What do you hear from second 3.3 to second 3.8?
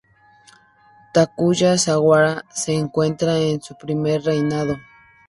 en su